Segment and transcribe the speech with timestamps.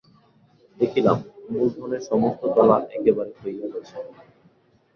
[0.77, 1.17] দেখিলাম,
[1.51, 3.95] মূলধনের সমস্ত তলা একেবারে ক্ষইয়া গেছে।